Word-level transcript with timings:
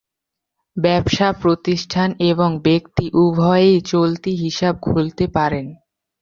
ব্যবসা 0.77 1.27
প্রতিষ্ঠান 1.41 2.09
এবং 2.31 2.49
ব্যক্তি 2.63 3.05
উভয়েই 3.23 3.77
চলতি 3.83 4.31
হিসাব 4.35 4.73
খুলতে 4.81 5.25
পারেন। 5.27 5.65